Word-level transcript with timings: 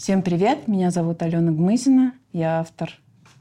Всем 0.00 0.22
привет, 0.22 0.66
меня 0.66 0.90
зовут 0.90 1.20
Алена 1.20 1.52
Гмызина, 1.52 2.14
я 2.32 2.60
автор 2.60 2.90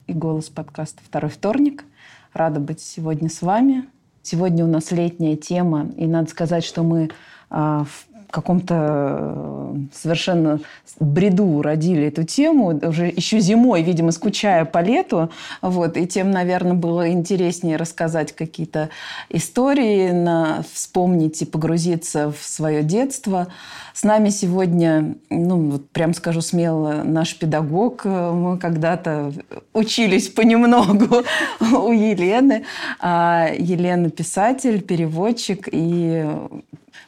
и 0.08 0.14
голос 0.14 0.50
подкаста 0.50 1.00
«Второй 1.02 1.32
вторник». 1.32 1.86
Рада 2.34 2.60
быть 2.60 2.82
сегодня 2.82 3.30
с 3.30 3.42
вами. 3.42 3.86
Сегодня 4.24 4.66
у 4.66 4.68
нас 4.68 4.92
летняя 4.92 5.38
тема, 5.38 5.90
и 5.96 6.06
надо 6.06 6.30
сказать, 6.30 6.66
что 6.66 6.84
мы 6.84 7.12
а, 7.50 7.86
в 7.86 8.08
каком-то 8.32 8.76
э, 8.78 9.76
совершенно 9.94 10.60
бреду 11.00 11.62
родили 11.62 12.08
эту 12.08 12.24
тему, 12.24 12.80
уже 12.84 13.08
еще 13.08 13.40
зимой, 13.40 13.82
видимо, 13.82 14.12
скучая 14.12 14.66
по 14.66 14.80
лету. 14.80 15.30
Вот, 15.62 15.98
и 15.98 16.08
тем, 16.08 16.32
наверное, 16.32 16.74
было 16.74 17.10
интереснее 17.10 17.78
рассказать 17.78 18.34
какие-то 18.34 18.90
истории, 19.30 20.12
на, 20.12 20.64
вспомнить 20.74 21.42
и 21.42 21.46
погрузиться 21.46 22.32
в 22.32 22.44
свое 22.44 22.84
детство. 22.84 23.48
С 23.94 24.04
нами 24.04 24.30
сегодня, 24.30 25.16
ну, 25.30 25.72
вот 25.72 25.90
прям 25.90 26.14
скажу 26.14 26.42
смело, 26.42 27.04
наш 27.04 27.36
педагог. 27.36 28.06
Мы 28.06 28.58
когда-то 28.58 29.34
учились 29.74 30.30
понемногу 30.30 31.24
у 31.60 31.92
Елены. 31.92 32.66
А 33.00 33.50
Елена 33.58 34.10
писатель, 34.10 34.82
переводчик 34.82 35.68
и 35.72 36.26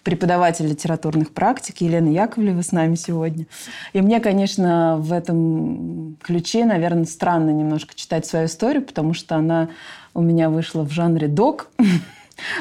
преподаватель 0.04 0.68
литературных 0.68 1.32
практик 1.32 1.82
Елена 1.82 2.10
Яковлева 2.10 2.62
с 2.62 2.72
нами 2.72 2.96
сегодня. 2.96 3.46
И 3.94 4.02
мне, 4.02 4.20
конечно, 4.20 4.98
в 5.00 5.14
этом 5.14 6.18
ключе, 6.22 6.66
наверное, 6.66 7.06
странно 7.06 7.52
немножко 7.52 7.94
читать 7.96 8.26
свою 8.26 8.46
историю, 8.46 8.84
потому 8.84 9.14
что 9.14 9.36
она 9.36 9.70
у 10.14 10.22
меня 10.22 10.50
вышла 10.50 10.84
в 10.84 10.92
жанре 10.92 11.28
док. 11.28 11.70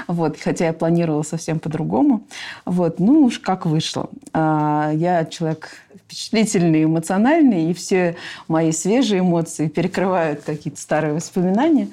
Вот, 0.06 0.38
хотя 0.38 0.66
я 0.66 0.72
планировала 0.74 1.22
совсем 1.22 1.58
по-другому. 1.58 2.26
Вот, 2.66 3.00
ну 3.00 3.22
уж 3.24 3.38
как 3.38 3.64
вышло. 3.64 4.10
А, 4.34 4.90
я 4.92 5.24
человек 5.24 5.70
впечатлительный, 6.04 6.84
эмоциональный, 6.84 7.70
и 7.70 7.72
все 7.74 8.16
мои 8.46 8.72
свежие 8.72 9.20
эмоции 9.20 9.68
перекрывают 9.68 10.42
какие-то 10.42 10.78
старые 10.78 11.14
воспоминания. 11.14 11.88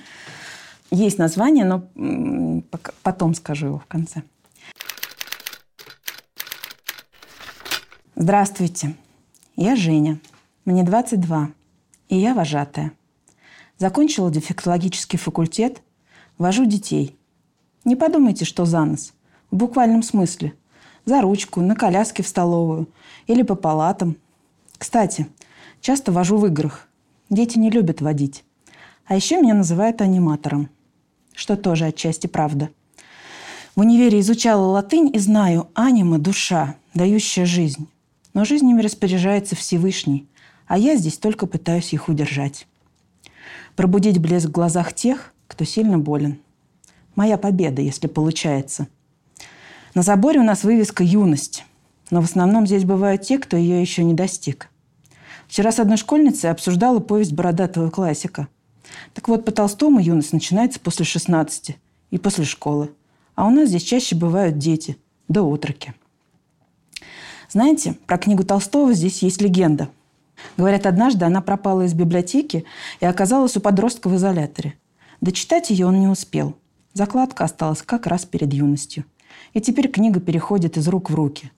Есть 0.92 1.18
название, 1.18 1.66
но 1.66 2.64
потом 3.04 3.36
скажу 3.36 3.68
его 3.68 3.80
в 3.80 3.86
конце. 3.86 4.24
Здравствуйте, 8.20 8.96
я 9.56 9.76
Женя, 9.76 10.20
мне 10.66 10.82
22, 10.82 11.52
и 12.10 12.18
я 12.18 12.34
вожатая. 12.34 12.94
Закончила 13.78 14.32
дефектологический 14.32 15.20
факультет, 15.20 15.84
вожу 16.40 16.66
детей. 16.66 17.16
Не 17.86 17.96
подумайте, 17.96 18.44
что 18.44 18.66
за 18.66 18.86
нос. 18.86 19.14
В 19.52 19.58
буквальном 19.58 20.02
смысле. 20.02 20.56
За 21.06 21.22
ручку, 21.22 21.62
на 21.62 21.76
коляске 21.76 22.24
в 22.24 22.28
столовую 22.28 22.90
или 23.28 23.44
по 23.44 23.54
палатам. 23.54 24.18
Кстати, 24.80 25.28
часто 25.80 26.12
вожу 26.12 26.38
в 26.38 26.48
играх. 26.48 26.88
Дети 27.30 27.60
не 27.60 27.70
любят 27.70 28.02
водить. 28.02 28.44
А 29.06 29.16
еще 29.16 29.40
меня 29.40 29.54
называют 29.54 30.02
аниматором. 30.02 30.70
Что 31.36 31.56
тоже 31.56 31.86
отчасти 31.86 32.26
правда. 32.26 32.72
В 33.76 33.82
универе 33.82 34.20
изучала 34.22 34.66
латынь 34.66 35.12
и 35.14 35.20
знаю, 35.20 35.70
анима– 35.76 36.18
душа, 36.18 36.78
дающая 36.96 37.46
жизнь. 37.46 37.88
Но 38.38 38.46
жизнями 38.46 38.84
распоряжается 38.84 39.56
Всевышний, 39.56 40.28
а 40.68 40.78
я 40.78 40.96
здесь 40.96 41.18
только 41.18 41.48
пытаюсь 41.48 41.92
их 41.94 42.08
удержать. 42.08 42.68
Пробудить 43.76 44.20
блеск 44.20 44.50
в 44.50 44.52
глазах 44.52 44.94
тех, 44.94 45.34
кто 45.48 45.66
сильно 45.66 45.98
болен. 45.98 46.38
Моя 47.16 47.40
победа, 47.40 47.82
если 47.82 48.06
получается. 48.06 48.90
На 49.96 50.04
заборе 50.04 50.40
у 50.40 50.44
нас 50.44 50.64
вывеска 50.64 51.04
«Юность», 51.04 51.66
но 52.12 52.22
в 52.22 52.26
основном 52.26 52.68
здесь 52.68 52.84
бывают 52.84 53.24
те, 53.24 53.40
кто 53.40 53.58
ее 53.58 53.82
еще 53.82 54.04
не 54.04 54.14
достиг. 54.14 54.70
Вчера 55.48 55.72
с 55.72 55.80
одной 55.80 55.98
школьницей 55.98 56.52
обсуждала 56.52 57.00
повесть 57.00 57.34
бородатого 57.34 57.90
классика. 57.90 58.50
Так 59.16 59.30
вот, 59.30 59.46
по 59.46 59.52
Толстому 59.52 60.00
юность 60.00 60.32
начинается 60.32 60.80
после 60.80 61.06
16 61.06 61.76
и 62.12 62.18
после 62.20 62.46
школы. 62.46 62.92
А 63.34 63.48
у 63.48 63.50
нас 63.50 63.70
здесь 63.70 63.82
чаще 63.82 64.16
бывают 64.16 64.60
дети, 64.60 64.96
да 65.28 65.42
отроки. 65.42 65.96
Знаете, 67.50 67.96
про 68.06 68.18
книгу 68.18 68.44
Толстого 68.44 68.94
здесь 68.94 69.22
есть 69.24 69.42
легенда. 69.42 69.90
Говорят, 70.58 70.86
однажды 70.86 71.26
она 71.26 71.42
пропала 71.42 71.84
из 71.84 71.94
библиотеки 71.94 72.66
и 73.00 73.06
оказалась 73.06 73.56
у 73.58 73.62
подростка 73.62 74.10
в 74.10 74.16
изоляторе. 74.16 74.76
Дочитать 75.22 75.70
ее 75.70 75.88
он 75.88 76.00
не 76.00 76.08
успел. 76.08 76.56
Закладка 76.94 77.44
осталась 77.44 77.82
как 77.82 78.08
раз 78.08 78.26
перед 78.26 78.54
юностью. 78.54 79.06
И 79.54 79.62
теперь 79.62 79.88
книга 79.88 80.20
переходит 80.20 80.78
из 80.78 80.88
рук 80.88 81.10
в 81.10 81.16
руки. 81.16 81.52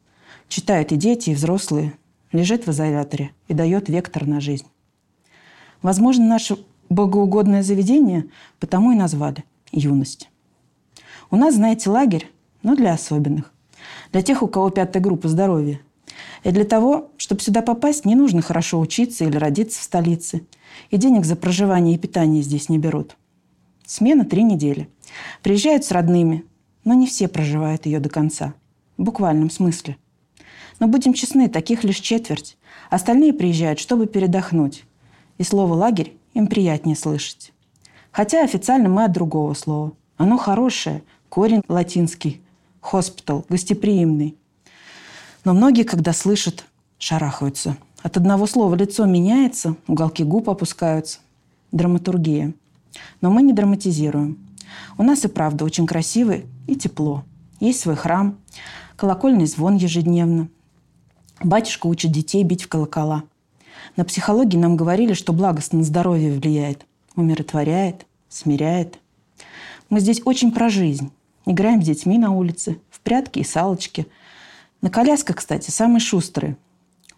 Читают 0.48 0.92
и 0.92 0.96
дети, 0.96 1.32
и 1.32 1.36
взрослые. 1.36 1.94
Лежит 2.32 2.68
в 2.68 2.72
изоляторе 2.72 3.32
и 3.48 3.54
дает 3.54 3.90
вектор 3.90 4.28
на 4.28 4.40
жизнь. 4.40 4.68
Возможно, 5.82 6.26
наше 6.26 6.58
богоугодное 6.90 7.64
заведение 7.64 8.26
потому 8.60 8.92
и 8.92 8.96
назвали 8.96 9.44
«юность». 9.72 10.30
У 11.32 11.36
нас, 11.36 11.56
знаете, 11.56 11.90
лагерь, 11.90 12.32
но 12.64 12.76
для 12.76 12.94
особенных. 12.94 13.54
Для 14.12 14.22
тех, 14.22 14.42
у 14.42 14.48
кого 14.48 14.70
пятая 14.70 15.02
группа 15.02 15.28
здоровья. 15.28 15.80
И 16.44 16.52
для 16.52 16.66
того, 16.66 17.12
чтобы 17.18 17.42
сюда 17.42 17.62
попасть, 17.62 18.06
не 18.06 18.16
нужно 18.16 18.42
хорошо 18.42 18.80
учиться 18.80 19.26
или 19.26 19.38
родиться 19.38 19.80
в 19.80 19.84
столице. 19.84 20.46
И 20.90 20.98
денег 20.98 21.26
за 21.26 21.36
проживание 21.36 21.96
и 21.96 22.00
питание 22.00 22.42
здесь 22.42 22.70
не 22.70 22.80
берут. 22.80 23.18
Смена 23.86 24.26
три 24.26 24.44
недели. 24.44 24.90
Приезжают 25.44 25.86
с 25.86 25.92
родными, 25.92 26.46
но 26.84 26.94
не 26.94 27.08
все 27.08 27.28
проживают 27.28 27.86
ее 27.86 28.00
до 28.00 28.10
конца. 28.10 28.54
В 28.98 29.04
буквальном 29.04 29.50
смысле. 29.50 29.98
Но 30.80 30.88
будем 30.88 31.14
честны, 31.14 31.50
таких 31.50 31.84
лишь 31.84 32.00
четверть. 32.00 32.58
Остальные 32.90 33.34
приезжают, 33.34 33.80
чтобы 33.80 34.08
передохнуть. 34.08 34.86
И 35.38 35.44
слово 35.44 35.74
«лагерь» 35.74 36.16
им 36.34 36.48
приятнее 36.48 36.96
слышать. 36.96 37.54
Хотя 38.12 38.44
официально 38.44 38.90
мы 38.90 39.06
от 39.06 39.12
другого 39.12 39.54
слова. 39.54 39.94
Оно 40.18 40.38
хорошее, 40.38 41.04
корень 41.30 41.62
латинский– 41.68 42.42
Хоспитал, 42.82 43.46
гостеприимный. 43.50 44.36
Но 45.46 45.54
многие, 45.54 45.84
когда 45.84 46.14
слышат, 46.14 46.66
шарахаются. 46.98 47.78
От 48.02 48.18
одного 48.18 48.46
слова 48.46 48.76
лицо 48.76 49.06
меняется, 49.06 49.76
уголки 49.88 50.24
губ 50.24 50.50
опускаются. 50.50 51.20
Драматургия. 51.72 52.54
Но 53.22 53.30
мы 53.30 53.42
не 53.42 53.54
драматизируем. 53.54 54.38
У 54.98 55.04
нас 55.04 55.24
и 55.26 55.28
правда 55.28 55.66
очень 55.66 55.86
красиво 55.86 56.36
и 56.68 56.76
тепло. 56.76 57.24
Есть 57.60 57.82
свой 57.82 57.96
храм, 57.96 58.38
колокольный 58.96 59.46
звон 59.46 59.76
ежедневно. 59.76 60.50
Батюшка 61.42 61.88
учит 61.88 62.12
детей 62.12 62.44
бить 62.44 62.64
в 62.64 62.68
колокола. 62.68 63.24
На 63.96 64.06
психологии 64.06 64.58
нам 64.58 64.78
говорили, 64.78 65.14
что 65.14 65.34
благостно 65.34 65.80
на 65.80 65.84
здоровье 65.84 66.32
влияет, 66.32 66.86
умиротворяет, 67.16 68.06
смиряет. 68.30 69.00
Мы 69.90 70.00
здесь 70.00 70.22
очень 70.26 70.52
про 70.52 70.70
жизнь. 70.70 71.12
Играем 71.50 71.82
с 71.82 71.86
детьми 71.88 72.20
на 72.20 72.30
улице, 72.30 72.78
в 72.92 73.00
прятки 73.00 73.40
и 73.40 73.44
салочки. 73.44 74.06
На 74.82 74.92
колясках, 74.92 75.38
кстати, 75.38 75.72
самые 75.72 76.00
шустрые. 76.00 76.58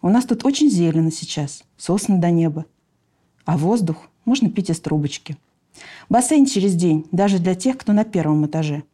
У 0.00 0.08
нас 0.08 0.24
тут 0.24 0.46
очень 0.46 0.70
зелено 0.70 1.10
сейчас, 1.12 1.64
сосны 1.76 2.16
до 2.16 2.30
неба. 2.30 2.64
А 3.44 3.58
воздух 3.58 4.08
можно 4.24 4.48
пить 4.48 4.70
из 4.70 4.80
трубочки. 4.80 5.36
Бассейн 6.08 6.46
через 6.46 6.74
день, 6.74 7.06
даже 7.12 7.40
для 7.40 7.54
тех, 7.54 7.76
кто 7.76 7.92
на 7.92 8.04
первом 8.04 8.46
этаже. 8.46 8.84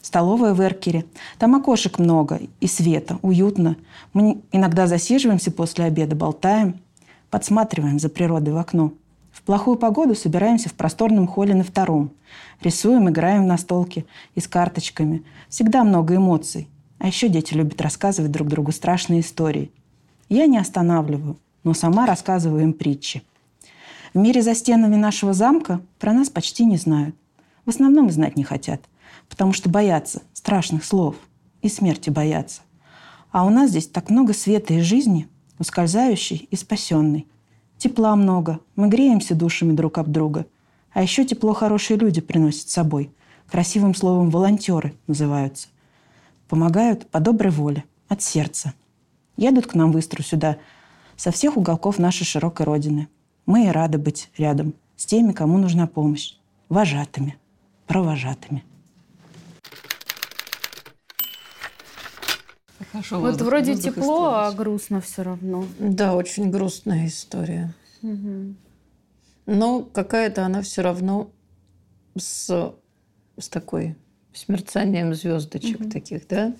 Столовая 0.00 0.54
в 0.54 0.62
Эркере. 0.62 1.04
Там 1.38 1.54
окошек 1.54 1.98
много 1.98 2.40
и 2.60 2.66
света, 2.68 3.18
уютно. 3.20 3.76
Мы 4.14 4.40
иногда 4.52 4.86
засиживаемся 4.86 5.50
после 5.50 5.84
обеда, 5.84 6.16
болтаем, 6.16 6.80
подсматриваем 7.28 7.98
за 7.98 8.08
природой 8.08 8.54
в 8.54 8.56
окно– 8.56 8.94
в 9.32 9.42
плохую 9.42 9.76
погоду 9.76 10.14
собираемся 10.14 10.68
в 10.68 10.74
просторном 10.74 11.26
холле 11.26 11.54
на 11.54 11.64
втором. 11.64 12.12
Рисуем, 12.60 13.08
играем 13.08 13.46
на 13.46 13.56
столке 13.56 14.04
и 14.34 14.40
с 14.40 14.46
карточками. 14.46 15.24
Всегда 15.48 15.82
много 15.82 16.16
эмоций. 16.16 16.68
А 16.98 17.08
еще 17.08 17.28
дети 17.28 17.54
любят 17.54 17.80
рассказывать 17.80 18.30
друг 18.30 18.48
другу 18.48 18.70
страшные 18.70 19.20
истории. 19.20 19.72
Я 20.28 20.46
не 20.46 20.58
останавливаю, 20.58 21.38
но 21.64 21.74
сама 21.74 22.06
рассказываю 22.06 22.62
им 22.62 22.72
притчи. 22.72 23.22
В 24.14 24.18
мире 24.18 24.42
за 24.42 24.54
стенами 24.54 24.96
нашего 24.96 25.32
замка 25.32 25.80
про 25.98 26.12
нас 26.12 26.28
почти 26.28 26.64
не 26.64 26.76
знают. 26.76 27.16
В 27.64 27.70
основном 27.70 28.08
и 28.08 28.12
знать 28.12 28.36
не 28.36 28.44
хотят, 28.44 28.82
потому 29.28 29.52
что 29.52 29.68
боятся 29.68 30.22
страшных 30.32 30.84
слов 30.84 31.16
и 31.62 31.68
смерти 31.68 32.10
боятся. 32.10 32.60
А 33.30 33.46
у 33.46 33.50
нас 33.50 33.70
здесь 33.70 33.88
так 33.88 34.10
много 34.10 34.34
света 34.34 34.74
и 34.74 34.80
жизни, 34.80 35.28
ускользающей 35.58 36.48
и 36.50 36.56
спасенной. 36.56 37.26
Тепла 37.82 38.14
много, 38.14 38.60
мы 38.76 38.88
греемся 38.88 39.34
душами 39.34 39.72
друг 39.72 39.98
об 39.98 40.08
друга. 40.08 40.46
А 40.92 41.02
еще 41.02 41.24
тепло 41.24 41.52
хорошие 41.52 41.98
люди 41.98 42.20
приносят 42.20 42.68
с 42.68 42.72
собой. 42.72 43.10
Красивым 43.50 43.96
словом 43.96 44.30
волонтеры 44.30 44.94
называются. 45.08 45.66
Помогают 46.48 47.10
по 47.10 47.18
доброй 47.18 47.50
воле, 47.50 47.82
от 48.06 48.22
сердца. 48.22 48.72
Едут 49.36 49.66
к 49.66 49.74
нам 49.74 49.90
в 49.90 49.98
Истру 49.98 50.22
сюда 50.22 50.58
со 51.16 51.32
всех 51.32 51.56
уголков 51.56 51.98
нашей 51.98 52.22
широкой 52.22 52.66
родины. 52.66 53.08
Мы 53.46 53.66
и 53.66 53.70
рады 53.70 53.98
быть 53.98 54.30
рядом 54.38 54.74
с 54.94 55.04
теми, 55.04 55.32
кому 55.32 55.58
нужна 55.58 55.88
помощь. 55.88 56.36
Вожатыми, 56.68 57.36
провожатыми. 57.88 58.62
Хорошо, 62.92 63.20
вот 63.20 63.30
воздух- 63.30 63.46
вроде 63.48 63.72
воздух 63.72 63.94
тепло, 63.94 64.34
а 64.34 64.52
грустно 64.52 65.00
все 65.00 65.22
равно. 65.22 65.64
Да, 65.78 66.14
очень 66.14 66.50
грустная 66.50 67.06
история. 67.06 67.72
Мгм. 68.02 68.56
Но 69.46 69.82
какая-то 69.82 70.44
она 70.44 70.60
все 70.62 70.82
равно 70.82 71.30
с, 72.16 72.74
с 73.38 73.48
такой 73.48 73.96
с 74.34 74.48
мерцанием 74.48 75.14
звездочек 75.14 75.80
Мгм. 75.80 75.90
таких, 75.90 76.28
да? 76.28 76.52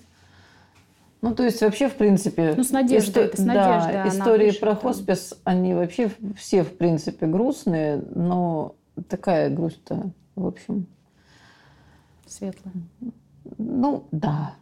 Ну, 1.21 1.33
то 1.33 1.43
есть 1.43 1.61
вообще, 1.61 1.87
в 1.87 1.95
принципе... 1.95 2.53
Ну, 2.57 2.63
с 2.63 2.71
надеждой, 2.71 3.23
это 3.23 3.37
с 3.37 3.45
да, 3.45 3.53
надеждой 3.53 4.01
она 4.01 4.09
истории 4.09 4.45
пишет, 4.47 4.59
про 4.59 4.73
да. 4.73 4.75
хоспис, 4.75 5.33
они 5.45 5.73
вообще 5.73 6.11
все, 6.35 6.63
в 6.63 6.75
принципе, 6.77 7.27
грустные, 7.27 8.03
но 8.13 8.75
такая 9.07 9.49
грусть-то, 9.49 10.11
в 10.35 10.45
общем, 10.45 10.85
Светлое. 12.27 12.73
ну, 13.57 14.05
да, 14.11 14.55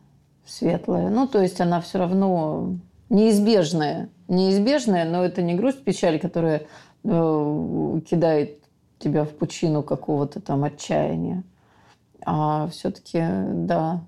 светлая. 0.46 1.10
Ну, 1.10 1.28
то 1.28 1.42
есть 1.42 1.62
она 1.62 1.82
все 1.82 2.00
равно 2.00 2.76
неизбежная. 3.10 4.10
Неизбежная, 4.28 5.10
но 5.10 5.24
это 5.24 5.42
не 5.42 5.56
грусть, 5.56 5.84
печаль, 5.84 6.20
которая 6.20 6.68
э, 7.04 8.02
кидает 8.10 8.60
тебя 9.00 9.26
в 9.26 9.30
пучину 9.30 9.84
какого-то 9.84 10.40
там 10.40 10.64
отчаяния. 10.64 11.44
А 12.26 12.68
все-таки, 12.68 13.22
да, 13.54 14.02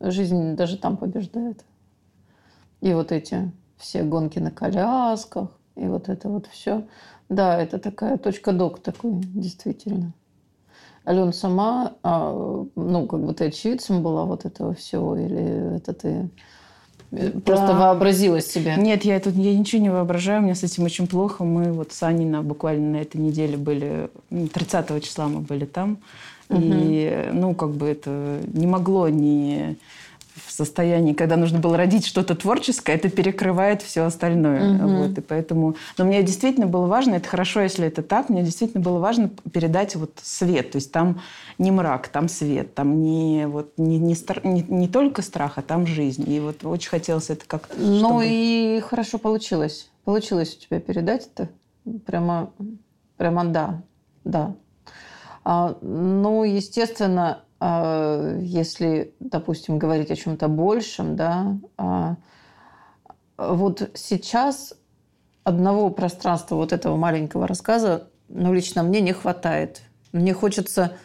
жизнь 0.00 0.56
даже 0.56 0.76
там 0.76 0.96
побеждает. 0.96 1.64
И 2.80 2.92
вот 2.92 3.12
эти 3.12 3.50
все 3.78 4.02
гонки 4.02 4.38
на 4.38 4.50
колясках, 4.50 5.48
и 5.76 5.86
вот 5.86 6.08
это 6.08 6.28
вот 6.28 6.46
все. 6.46 6.86
Да, 7.28 7.58
это 7.58 7.78
такая 7.78 8.18
точка 8.18 8.52
док 8.52 8.80
такой, 8.80 9.20
действительно. 9.22 10.12
Алена 11.04 11.32
сама, 11.32 11.92
а, 12.02 12.64
ну, 12.76 13.06
как 13.06 13.20
бы 13.24 13.34
ты 13.34 13.46
очевидцем 13.46 14.02
была 14.02 14.24
вот 14.24 14.44
этого 14.46 14.74
всего, 14.74 15.16
или 15.16 15.76
это 15.76 15.92
ты 15.92 16.28
э, 17.12 17.30
просто 17.40 17.68
Да. 17.68 17.78
вообразила 17.78 18.40
себе? 18.40 18.74
Нет, 18.76 19.04
я 19.04 19.20
тут 19.20 19.34
я 19.34 19.56
ничего 19.56 19.82
не 19.82 19.90
воображаю, 19.90 20.40
у 20.40 20.44
меня 20.44 20.54
с 20.54 20.62
этим 20.64 20.84
очень 20.84 21.06
плохо. 21.06 21.44
Мы 21.44 21.72
вот 21.72 21.92
с 21.92 22.02
Аней 22.02 22.24
на, 22.26 22.42
буквально 22.42 22.92
на 22.92 23.02
этой 23.02 23.18
неделе 23.18 23.56
были, 23.58 24.08
м, 24.30 24.48
30 24.48 25.00
числа 25.00 25.28
мы 25.28 25.40
были 25.40 25.66
там. 25.66 25.98
И, 26.50 27.30
ну, 27.32 27.54
как 27.54 27.70
бы 27.70 27.86
это 27.88 28.40
не 28.52 28.66
могло 28.66 29.08
не 29.08 29.76
в 30.34 30.50
состоянии, 30.50 31.12
когда 31.12 31.36
нужно 31.36 31.60
было 31.60 31.76
родить 31.76 32.04
что-то 32.04 32.34
творческое, 32.34 32.94
это 32.94 33.08
перекрывает 33.08 33.82
все 33.82 34.02
остальное. 34.02 34.74
Мгм. 34.74 34.96
Вот, 34.96 35.18
и 35.18 35.20
поэтому... 35.20 35.76
Но 35.96 36.04
мне 36.04 36.22
действительно 36.22 36.66
было 36.66 36.86
важно, 36.86 37.14
это 37.14 37.28
хорошо, 37.28 37.60
если 37.60 37.86
это 37.86 38.02
так, 38.02 38.28
мне 38.28 38.42
действительно 38.42 38.82
было 38.82 38.98
важно 38.98 39.30
передать 39.52 39.94
вот 39.94 40.12
свет. 40.22 40.72
То 40.72 40.76
есть 40.76 40.90
там 40.90 41.20
не 41.58 41.70
мрак, 41.70 42.08
там 42.08 42.28
свет, 42.28 42.74
там 42.74 43.00
не, 43.00 43.46
вот, 43.46 43.74
не, 43.76 43.98
не, 43.98 44.14
стар- 44.14 44.44
не, 44.44 44.62
не 44.62 44.88
только 44.88 45.22
страх, 45.22 45.58
а 45.58 45.62
там 45.62 45.86
жизнь. 45.86 46.28
И 46.28 46.40
вот 46.40 46.64
очень 46.64 46.90
хотелось 46.90 47.30
это 47.30 47.44
как-то... 47.46 47.74
Ну 47.78 47.98
чтобы- 47.98 48.26
и 48.26 48.82
хорошо 48.84 49.18
получилось. 49.18 49.90
Получилось 50.04 50.56
у 50.56 50.60
тебя 50.60 50.80
передать 50.80 51.28
это. 51.32 51.48
Прямо, 52.06 52.50
прямо 53.16 53.44
да, 53.44 53.82
да. 54.24 54.54
А, 55.44 55.76
ну, 55.82 56.42
естественно, 56.42 57.43
если, 57.60 59.14
допустим, 59.20 59.78
говорить 59.78 60.10
о 60.10 60.16
чем-то 60.16 60.48
большем, 60.48 61.16
да, 61.16 61.56
а, 61.78 62.16
вот 63.38 63.90
сейчас 63.94 64.74
одного 65.44 65.90
пространства 65.90 66.56
вот 66.56 66.72
этого 66.72 66.96
маленького 66.96 67.46
рассказа, 67.46 68.08
ну, 68.28 68.52
лично 68.52 68.82
мне 68.82 69.00
не 69.00 69.12
хватает. 69.12 69.82
Мне 70.12 70.34
хочется 70.34 70.96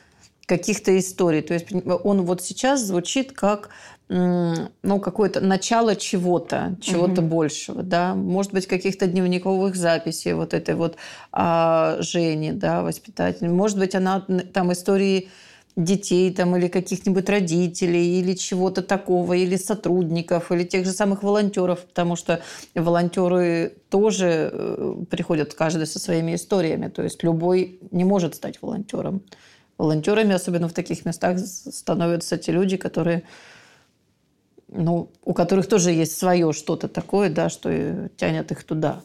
каких-то 0.46 0.98
историй. 0.98 1.42
То 1.42 1.54
есть 1.54 1.68
он 2.04 2.24
вот 2.24 2.42
сейчас 2.42 2.82
звучит 2.82 3.32
как 3.34 3.70
ну, 4.10 5.00
какое-то 5.00 5.40
начало 5.40 5.96
чего-то, 5.96 6.76
чего-то 6.82 7.22
большего, 7.22 7.84
да, 7.84 8.16
может 8.16 8.52
быть, 8.54 8.66
каких-то 8.66 9.06
дневниковых 9.06 9.76
записей 9.76 10.34
вот 10.34 10.56
этой 10.56 10.74
вот 10.74 10.98
а, 11.32 11.98
Жени, 12.00 12.52
да, 12.52 12.82
воспитатель. 12.82 13.48
Может 13.48 13.78
быть, 13.78 13.94
она 13.94 14.26
там 14.52 14.74
истории 14.74 15.30
детей 15.84 16.34
там 16.34 16.56
или 16.56 16.68
каких-нибудь 16.68 17.30
родителей 17.30 18.20
или 18.20 18.34
чего-то 18.34 18.82
такого, 18.84 19.34
или 19.34 19.56
сотрудников, 19.56 20.52
или 20.52 20.64
тех 20.64 20.86
же 20.86 20.92
самых 20.92 21.24
волонтеров, 21.24 21.80
потому 21.86 22.16
что 22.16 22.42
волонтеры 22.76 23.74
тоже 23.90 24.50
э, 24.52 24.96
приходят 25.10 25.54
каждый 25.54 25.88
со 25.88 25.98
своими 26.00 26.36
историями, 26.36 26.90
то 26.90 27.02
есть 27.02 27.24
любой 27.24 27.80
не 27.92 28.04
может 28.04 28.36
стать 28.36 28.62
волонтером. 28.62 29.22
Волонтерами, 29.78 30.36
особенно 30.36 30.68
в 30.68 30.74
таких 30.74 31.06
местах, 31.06 31.40
становятся 31.40 32.38
те 32.38 32.52
люди, 32.52 32.76
которые 32.76 33.24
ну, 34.68 35.10
у 35.24 35.34
которых 35.34 35.68
тоже 35.68 35.92
есть 35.92 36.18
свое 36.18 36.54
что-то 36.54 36.88
такое, 36.88 37.30
да, 37.30 37.50
что 37.50 38.10
тянет 38.18 38.52
их 38.52 38.64
туда. 38.64 39.02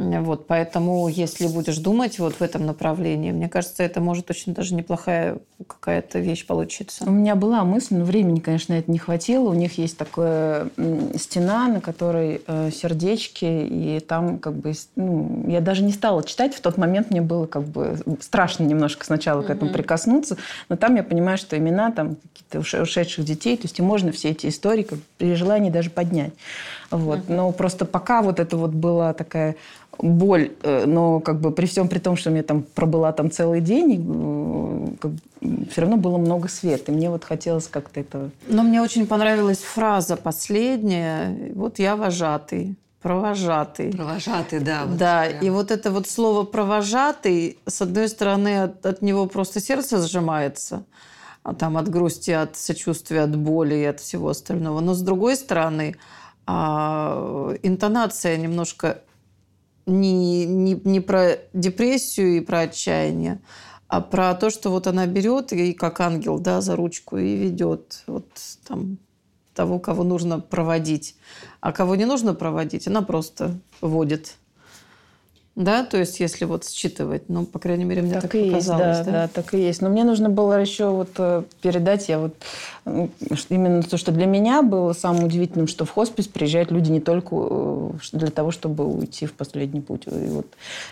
Вот, 0.00 0.46
поэтому, 0.46 1.08
если 1.08 1.46
будешь 1.46 1.76
думать 1.76 2.18
вот 2.18 2.36
в 2.36 2.42
этом 2.42 2.64
направлении, 2.64 3.32
мне 3.32 3.48
кажется, 3.48 3.82
это 3.82 4.00
может 4.00 4.30
очень 4.30 4.54
даже 4.54 4.74
неплохая 4.74 5.38
какая-то 5.66 6.20
вещь 6.20 6.46
получиться. 6.46 7.04
У 7.06 7.10
меня 7.10 7.34
была 7.34 7.64
мысль, 7.64 7.96
но 7.96 8.04
времени, 8.04 8.40
конечно, 8.40 8.74
на 8.74 8.78
это 8.78 8.90
не 8.90 8.98
хватило. 8.98 9.50
У 9.50 9.54
них 9.54 9.76
есть 9.76 9.98
такая 9.98 10.70
стена, 11.16 11.68
на 11.68 11.80
которой 11.82 12.40
э, 12.46 12.70
сердечки, 12.70 13.44
и 13.44 14.00
там 14.00 14.38
как 14.38 14.54
бы... 14.54 14.72
Ну, 14.96 15.44
я 15.48 15.60
даже 15.60 15.82
не 15.82 15.92
стала 15.92 16.24
читать. 16.24 16.54
В 16.54 16.60
тот 16.60 16.78
момент 16.78 17.10
мне 17.10 17.20
было 17.20 17.44
как 17.44 17.64
бы 17.64 17.98
страшно 18.20 18.64
немножко 18.64 19.04
сначала 19.04 19.42
к 19.42 19.50
этому 19.50 19.70
прикоснуться. 19.70 20.38
Но 20.70 20.76
там 20.76 20.96
я 20.96 21.02
понимаю, 21.02 21.36
что 21.36 21.58
имена 21.58 21.92
там 21.92 22.16
какие-то 22.32 22.58
уше- 22.60 22.82
ушедших 22.82 23.24
детей, 23.26 23.56
то 23.56 23.64
есть 23.64 23.78
и 23.78 23.82
можно 23.82 24.12
все 24.12 24.30
эти 24.30 24.46
истории 24.48 24.82
как 24.82 24.98
при 25.18 25.34
желании 25.34 25.70
даже 25.70 25.90
поднять. 25.90 26.32
Вот. 26.90 27.28
Но 27.28 27.52
просто 27.52 27.84
пока 27.84 28.22
вот 28.22 28.40
это 28.40 28.56
вот 28.56 28.70
была 28.70 29.12
такая 29.12 29.56
боль, 29.98 30.52
э, 30.62 30.86
но 30.86 31.20
как 31.20 31.40
бы 31.40 31.50
при 31.50 31.66
всем 31.66 31.88
при 31.88 31.98
том, 31.98 32.16
что 32.16 32.30
я 32.30 32.42
там 32.42 32.62
пробыла 32.62 33.12
там 33.12 33.30
целый 33.30 33.60
день, 33.60 34.04
э, 34.06 34.96
как 35.00 35.10
бы, 35.12 35.18
все 35.70 35.82
равно 35.82 35.96
было 35.96 36.18
много 36.18 36.48
света. 36.48 36.90
И 36.90 36.94
мне 36.94 37.10
вот 37.10 37.24
хотелось 37.24 37.68
как-то 37.68 38.00
это... 38.00 38.30
Но 38.48 38.62
мне 38.62 38.82
очень 38.82 39.06
понравилась 39.06 39.58
фраза 39.58 40.16
последняя. 40.16 41.52
Вот 41.54 41.78
я 41.78 41.96
вожатый, 41.96 42.76
провожатый. 43.02 43.92
Провожатый, 43.92 44.60
да. 44.60 44.84
вот 44.86 44.96
да, 44.96 45.26
прям. 45.28 45.42
и 45.42 45.50
вот 45.50 45.70
это 45.70 45.90
вот 45.90 46.08
слово 46.08 46.44
«провожатый», 46.44 47.58
с 47.66 47.80
одной 47.82 48.08
стороны, 48.08 48.64
от, 48.64 48.84
от 48.84 49.02
него 49.02 49.26
просто 49.26 49.60
сердце 49.60 50.02
сжимается, 50.02 50.84
а 51.42 51.54
там 51.54 51.76
от 51.76 51.88
грусти, 51.88 52.32
от 52.32 52.56
сочувствия, 52.56 53.22
от 53.22 53.36
боли 53.36 53.74
и 53.74 53.84
от 53.84 54.00
всего 54.00 54.28
остального. 54.28 54.80
Но 54.80 54.94
с 54.94 55.00
другой 55.00 55.36
стороны, 55.36 55.96
а, 56.52 57.54
интонация 57.62 58.36
немножко 58.36 59.02
не, 59.86 60.46
не, 60.46 60.74
не 60.82 60.98
про 60.98 61.36
депрессию 61.52 62.38
и 62.38 62.40
про 62.40 62.62
отчаяние, 62.62 63.40
а 63.86 64.00
про 64.00 64.34
то, 64.34 64.50
что 64.50 64.70
вот 64.70 64.88
она 64.88 65.06
берет 65.06 65.52
и 65.52 65.72
как 65.72 66.00
ангел, 66.00 66.40
да, 66.40 66.60
за 66.60 66.74
ручку 66.74 67.18
и 67.18 67.36
ведет 67.36 68.02
вот 68.08 68.26
там 68.66 68.98
того, 69.54 69.78
кого 69.78 70.02
нужно 70.02 70.40
проводить. 70.40 71.14
А 71.60 71.70
кого 71.70 71.94
не 71.94 72.04
нужно 72.04 72.34
проводить, 72.34 72.88
она 72.88 73.02
просто 73.02 73.60
водит. 73.80 74.34
Да, 75.56 75.84
то 75.84 75.98
есть 75.98 76.20
если 76.20 76.44
вот 76.44 76.64
считывать, 76.66 77.28
ну, 77.28 77.44
по 77.44 77.58
крайней 77.58 77.84
мере, 77.84 78.02
мне 78.02 78.14
так, 78.14 78.22
Так 78.22 78.34
и 78.36 78.38
есть, 78.38 78.52
показалось, 78.52 78.98
да, 78.98 79.04
да? 79.04 79.12
да, 79.12 79.28
так 79.28 79.52
и 79.52 79.58
есть. 79.58 79.82
Но 79.82 79.90
мне 79.90 80.04
нужно 80.04 80.30
было 80.30 80.60
еще 80.60 80.88
вот 80.90 81.10
э, 81.18 81.42
передать, 81.60 82.08
я 82.08 82.20
вот 82.20 82.34
именно 83.48 83.82
то, 83.82 83.96
что 83.96 84.12
для 84.12 84.26
меня 84.26 84.62
было 84.62 84.92
самым 84.92 85.24
удивительным, 85.24 85.66
что 85.66 85.84
в 85.84 85.90
хоспис 85.90 86.28
приезжают 86.28 86.70
люди 86.70 86.90
не 86.90 87.00
только 87.00 87.34
э, 87.34 87.90
для 88.12 88.30
того, 88.30 88.52
чтобы 88.52 88.86
уйти 88.86 89.26
в 89.26 89.32
последний 89.32 89.80
путь. 89.80 90.06
И 90.06 90.28
вот 90.28 90.46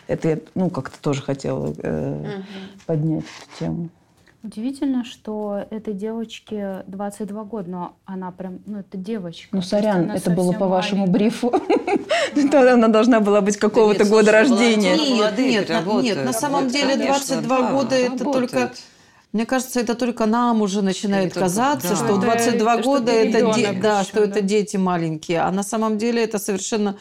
это 0.08 0.28
я, 0.28 0.38
ну, 0.54 0.70
как-то 0.70 1.00
тоже 1.00 1.22
хотела 1.22 1.72
э, 1.78 2.42
поднять 2.84 3.24
эту 3.24 3.58
тему. 3.64 3.88
Удивительно, 4.48 5.04
что 5.04 5.66
этой 5.68 5.92
девочке 5.92 6.82
22 6.86 7.44
года, 7.44 7.70
но 7.70 7.96
она 8.06 8.30
прям, 8.30 8.60
ну 8.64 8.78
это 8.78 8.96
девочка. 8.96 9.48
Ну, 9.52 9.60
сорян, 9.60 10.10
это 10.10 10.30
было 10.30 10.52
по 10.52 10.66
вашему 10.66 11.02
маленькая. 11.02 11.18
брифу. 11.18 11.50
То 12.50 12.72
Она 12.72 12.88
должна 12.88 13.20
была 13.20 13.42
быть 13.42 13.58
какого-то 13.58 14.06
года 14.06 14.30
слушай, 14.46 14.48
рождения. 14.50 14.96
Нет, 14.96 15.38
нет, 15.38 15.68
на- 15.68 16.00
нет, 16.00 16.24
на 16.24 16.32
самом 16.32 16.68
деле 16.68 16.96
конечно, 16.96 17.42
22 17.42 17.58
да, 17.60 17.72
года 17.72 17.94
это 17.94 18.24
только... 18.24 18.72
Мне 19.34 19.44
кажется, 19.44 19.80
это 19.80 19.94
только 19.94 20.24
нам 20.24 20.62
уже 20.62 20.80
начинает 20.80 21.34
только- 21.34 21.40
казаться, 21.40 21.90
да. 21.90 21.96
что 21.96 22.06
Это- 22.06 22.20
22 22.20 22.72
что 22.74 22.82
года 22.82 23.12
ты 23.12 23.28
это, 23.28 23.52
де- 23.54 23.72
да, 23.72 24.00
еще, 24.00 24.08
что 24.08 24.20
это 24.24 24.34
да. 24.36 24.40
дети 24.40 24.78
маленькие. 24.78 25.40
А 25.42 25.50
на 25.50 25.62
самом 25.62 25.98
деле 25.98 26.24
это 26.24 26.38
совершенно 26.38 26.96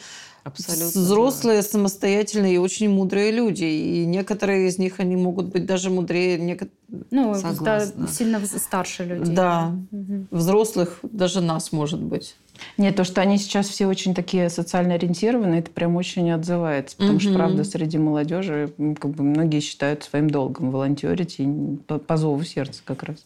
Абсолютно. 0.48 1.00
взрослые, 1.00 1.62
самостоятельные 1.62 2.54
и 2.54 2.58
очень 2.58 2.88
мудрые 2.90 3.30
люди. 3.30 3.64
И 3.64 4.06
некоторые 4.06 4.68
из 4.68 4.78
них, 4.78 5.00
они 5.00 5.16
могут 5.16 5.46
быть 5.46 5.66
даже 5.66 5.90
мудрее 5.90 6.38
неко- 6.38 6.68
Ну, 7.10 7.32
да, 7.34 7.38
Согласна. 7.40 8.08
сильно 8.08 8.36
вз- 8.36 8.58
старше 8.58 9.04
людей. 9.04 9.34
Да. 9.34 9.72
Мгм. 9.90 10.28
взрослых, 10.30 11.00
даже 11.02 11.40
нас, 11.40 11.72
может 11.72 12.00
быть. 12.02 12.34
Нет, 12.76 12.96
то, 12.96 13.04
что 13.04 13.20
они 13.20 13.38
сейчас 13.38 13.68
все 13.68 13.86
очень 13.86 14.14
такие 14.14 14.50
социально 14.50 14.94
ориентированы, 14.94 15.56
это 15.56 15.70
прям 15.70 15.94
очень 15.94 16.28
отзывается. 16.32 16.96
Потому 16.96 17.20
что, 17.20 17.28
Мгм. 17.30 17.38
правда, 17.38 17.62
среди 17.64 17.98
молодежи 17.98 18.72
как 19.00 19.12
бы 19.12 19.22
многие 19.22 19.60
считают 19.60 20.02
своим 20.02 20.28
долгом 20.28 20.70
волонтерить 20.72 21.36
и 21.38 21.46
по, 21.86 21.98
по 21.98 22.16
зову 22.16 22.42
сердца 22.42 22.82
как 22.84 23.04
раз. 23.04 23.24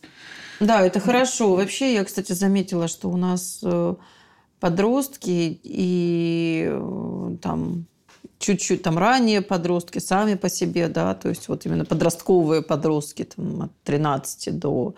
Да, 0.60 0.84
это 0.84 1.00
хорошо. 1.00 1.54
Вообще, 1.56 1.94
я, 1.94 2.04
кстати, 2.04 2.32
заметила, 2.32 2.88
что 2.88 3.08
у 3.08 3.16
нас 3.16 3.60
э, 3.62 3.94
подростки 4.62 5.58
и 5.64 6.68
э, 6.70 7.36
там 7.42 7.86
чуть-чуть 8.38 8.82
там 8.82 8.96
ранее 8.96 9.40
подростки 9.40 9.98
сами 9.98 10.36
по 10.36 10.48
себе, 10.48 10.86
да, 10.86 11.14
то 11.14 11.28
есть 11.28 11.48
вот 11.48 11.66
именно 11.66 11.84
подростковые 11.84 12.62
подростки 12.62 13.24
там, 13.24 13.62
от 13.62 13.72
13 13.82 14.56
до, 14.56 14.94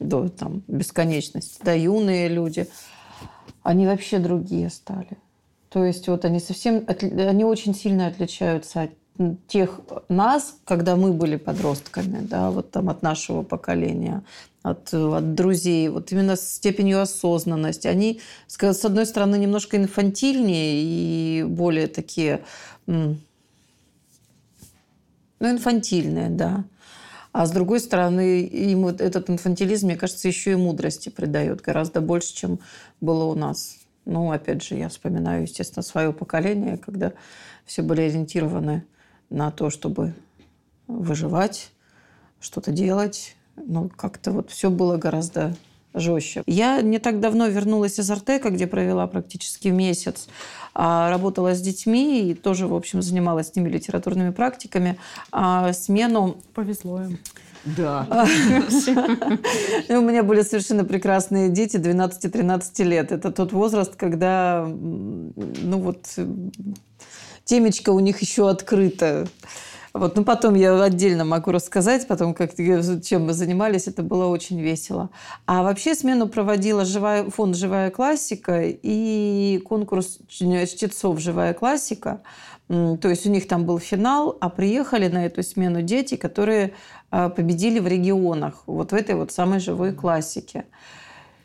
до 0.00 0.28
там, 0.30 0.62
бесконечности, 0.66 1.60
да, 1.62 1.74
юные 1.74 2.28
люди, 2.28 2.66
они 3.62 3.86
вообще 3.86 4.18
другие 4.18 4.70
стали. 4.70 5.18
То 5.68 5.84
есть 5.84 6.08
вот 6.08 6.24
они 6.24 6.40
совсем, 6.40 6.86
они 6.88 7.44
очень 7.44 7.74
сильно 7.74 8.06
отличаются 8.06 8.82
от 8.82 8.90
тех 9.46 9.80
нас, 10.08 10.56
когда 10.64 10.96
мы 10.96 11.12
были 11.12 11.36
подростками, 11.36 12.26
да, 12.26 12.50
вот 12.50 12.70
там 12.70 12.88
от 12.88 13.02
нашего 13.02 13.42
поколения, 13.42 14.22
от, 14.70 14.92
от 14.92 15.34
друзей, 15.34 15.88
вот 15.88 16.10
именно 16.10 16.34
с 16.34 16.54
степенью 16.54 17.00
осознанности. 17.00 17.86
Они, 17.86 18.20
с 18.48 18.84
одной 18.84 19.06
стороны, 19.06 19.36
немножко 19.38 19.76
инфантильнее 19.76 20.82
и 20.82 21.44
более 21.44 21.86
такие, 21.86 22.42
ну, 22.86 23.16
инфантильные, 25.38 26.30
да. 26.30 26.64
А 27.30 27.46
с 27.46 27.52
другой 27.52 27.78
стороны, 27.80 28.44
им 28.44 28.82
вот 28.82 29.00
этот 29.00 29.30
инфантилизм, 29.30 29.86
мне 29.86 29.96
кажется, 29.96 30.26
еще 30.26 30.52
и 30.52 30.56
мудрости 30.56 31.10
придает 31.10 31.60
гораздо 31.60 32.00
больше, 32.00 32.34
чем 32.34 32.58
было 33.00 33.24
у 33.24 33.34
нас. 33.34 33.76
Ну, 34.04 34.32
опять 34.32 34.64
же, 34.64 34.74
я 34.74 34.88
вспоминаю, 34.88 35.42
естественно, 35.42 35.82
свое 35.82 36.12
поколение, 36.12 36.76
когда 36.76 37.12
все 37.66 37.82
были 37.82 38.00
ориентированы 38.00 38.84
на 39.30 39.50
то, 39.52 39.70
чтобы 39.70 40.14
выживать, 40.88 41.70
что-то 42.40 42.72
делать. 42.72 43.35
Ну, 43.56 43.90
как-то 43.94 44.32
вот 44.32 44.50
все 44.50 44.70
было 44.70 44.96
гораздо 44.96 45.54
жестче. 45.94 46.42
Я 46.46 46.82
не 46.82 46.98
так 46.98 47.20
давно 47.20 47.46
вернулась 47.48 47.98
из 47.98 48.10
Артека, 48.10 48.50
где 48.50 48.66
провела 48.66 49.06
практически 49.06 49.68
месяц. 49.68 50.28
А 50.74 51.08
работала 51.10 51.54
с 51.54 51.60
детьми 51.60 52.30
и 52.30 52.34
тоже, 52.34 52.66
в 52.66 52.74
общем, 52.74 53.00
занималась 53.00 53.48
с 53.48 53.56
ними 53.56 53.68
литературными 53.70 54.30
практиками. 54.30 54.98
А 55.32 55.72
смену... 55.72 56.36
Повезло 56.54 57.02
им. 57.02 57.18
Да. 57.64 58.06
У 59.88 60.00
меня 60.00 60.22
были 60.22 60.42
совершенно 60.42 60.84
прекрасные 60.84 61.48
дети 61.48 61.76
12-13 61.76 62.84
лет. 62.84 63.10
Это 63.10 63.32
тот 63.32 63.52
возраст, 63.52 63.96
когда, 63.96 64.66
ну 64.68 65.78
вот, 65.80 66.06
темечко 67.44 67.90
у 67.90 68.00
них 68.00 68.20
еще 68.20 68.48
открыто. 68.48 69.26
Вот, 69.98 70.16
ну, 70.16 70.24
потом 70.24 70.54
я 70.54 70.82
отдельно 70.82 71.24
могу 71.24 71.52
рассказать, 71.52 72.06
потом, 72.06 72.34
как, 72.34 72.54
чем 72.54 73.26
мы 73.26 73.32
занимались, 73.32 73.88
это 73.88 74.02
было 74.02 74.26
очень 74.26 74.60
весело. 74.60 75.10
А 75.46 75.62
вообще 75.62 75.94
смену 75.94 76.28
проводила 76.28 76.84
живая, 76.84 77.30
фонд 77.30 77.56
«Живая 77.56 77.90
классика» 77.90 78.62
и 78.62 79.60
конкурс 79.64 80.18
чтецов 80.28 81.18
«Живая 81.18 81.54
классика». 81.54 82.20
То 82.68 83.08
есть 83.08 83.26
у 83.26 83.30
них 83.30 83.46
там 83.46 83.64
был 83.64 83.78
финал, 83.78 84.36
а 84.40 84.50
приехали 84.50 85.08
на 85.08 85.24
эту 85.26 85.42
смену 85.42 85.82
дети, 85.82 86.16
которые 86.16 86.72
а, 87.10 87.28
победили 87.28 87.78
в 87.78 87.86
регионах, 87.86 88.64
вот 88.66 88.90
в 88.90 88.94
этой 88.94 89.14
вот 89.14 89.30
самой 89.30 89.60
живой 89.60 89.92
классике. 89.92 90.64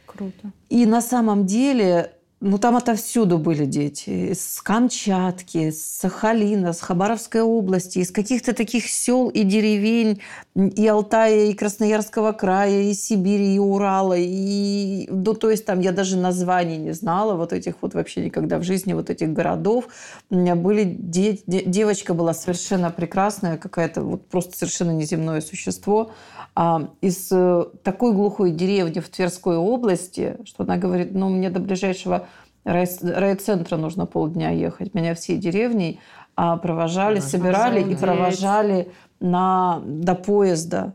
Круто. 0.08 0.52
И 0.70 0.86
на 0.88 1.00
самом 1.00 1.46
деле 1.46 2.14
ну, 2.42 2.58
там 2.58 2.76
отовсюду 2.76 3.38
были 3.38 3.66
дети. 3.66 4.34
С 4.34 4.62
Камчатки, 4.62 5.70
с 5.70 6.00
Сахалина, 6.00 6.74
с 6.74 6.82
Хабаровской 6.82 7.42
области, 7.42 8.00
из 8.00 8.10
каких-то 8.10 8.54
таких 8.54 8.88
сел 8.88 9.30
и 9.30 9.44
деревень 9.44 10.22
и 10.56 10.88
Алтая, 10.88 11.46
и 11.46 11.54
Красноярского 11.54 12.32
края, 12.32 12.82
и 12.82 12.94
Сибири, 12.94 13.56
и 13.56 13.60
Урала. 13.60 14.16
И, 14.18 15.08
ну, 15.12 15.36
то 15.36 15.52
есть 15.52 15.66
там 15.66 15.82
я 15.82 15.92
даже 15.92 16.18
названий 16.18 16.78
не 16.78 16.94
знала 16.94 17.36
вот 17.36 17.54
этих 17.54 17.76
вот 17.82 17.94
вообще 17.94 18.26
никогда 18.26 18.58
в 18.58 18.64
жизни 18.64 18.94
вот 18.94 19.12
этих 19.12 19.32
городов. 19.32 19.86
У 20.32 20.36
меня 20.36 20.56
были 20.56 20.84
де- 20.84 21.38
де- 21.46 21.64
девочка 21.64 22.16
была 22.16 22.34
совершенно 22.34 22.90
прекрасная, 22.90 23.58
какая-то 23.58 24.02
вот 24.02 24.26
просто 24.26 24.58
совершенно 24.58 24.92
неземное 24.92 25.42
существо. 25.42 26.12
А, 26.54 26.90
из 27.00 27.30
э, 27.32 27.66
такой 27.84 28.12
глухой 28.14 28.52
деревни 28.52 29.00
в 29.00 29.08
Тверской 29.08 29.56
области, 29.56 30.38
что 30.44 30.64
она 30.64 30.76
говорит, 30.76 31.14
ну, 31.14 31.30
мне 31.30 31.50
до 31.50 31.62
ближайшего 31.62 32.28
райцентра 32.64 33.78
нужно 33.78 34.06
полдня 34.06 34.52
ехать. 34.52 34.94
Меня 34.94 35.16
всей 35.16 35.38
деревней 35.38 36.00
а, 36.36 36.58
провожали, 36.58 37.20
а, 37.20 37.22
собирали 37.22 37.82
и 37.92 37.96
провожали 37.96 38.92
на, 39.20 39.82
до 39.86 40.16
поезда. 40.16 40.94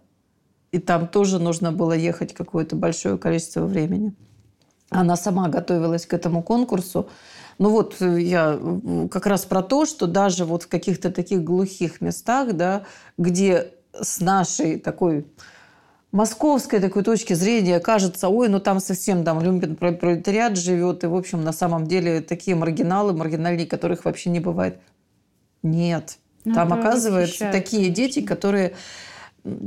И 0.73 0.79
там 0.79 1.09
тоже 1.09 1.39
нужно 1.39 1.73
было 1.73 1.93
ехать 1.93 2.35
какое-то 2.35 2.77
большое 2.77 3.19
количество 3.19 3.65
времени. 3.65 4.15
Она 4.91 5.17
сама 5.17 5.49
готовилась 5.49 6.07
к 6.07 6.15
этому 6.15 6.43
конкурсу. 6.43 7.09
Ну 7.59 7.71
вот 7.71 7.97
э, 8.01 8.21
я 8.21 8.59
как 9.11 9.27
раз 9.27 9.45
про 9.45 9.63
то, 9.63 9.87
что 9.87 10.07
даже 10.07 10.45
вот 10.45 10.65
в 10.65 10.69
каких-то 10.69 11.11
таких 11.11 11.43
глухих 11.43 12.01
местах, 12.01 12.53
да, 12.55 12.83
где 13.17 13.73
с 13.99 14.21
нашей 14.21 14.79
такой 14.79 15.27
московской 16.17 16.81
такой 16.81 17.03
точки 17.03 17.35
зрения 17.35 17.79
кажется, 17.79 18.29
ой, 18.29 18.49
ну 18.49 18.59
там 18.59 18.81
совсем 18.81 19.25
там 19.25 19.41
люмпен 19.43 19.77
пролетариат 19.77 20.57
живет, 20.57 21.05
и, 21.05 21.07
в 21.07 21.15
общем, 21.15 21.45
на 21.45 21.53
самом 21.53 21.87
деле 21.87 22.21
такие 22.21 22.57
маргиналы, 22.57 23.13
маргинальнее 23.13 23.67
которых 23.67 24.05
вообще 24.05 24.31
не 24.31 24.41
бывает. 24.41 24.79
Нет. 25.63 26.19
Ну, 26.45 26.55
там, 26.55 26.73
оказывается, 26.73 27.51
такие 27.53 27.91
дети, 27.91 28.21
которые... 28.21 28.73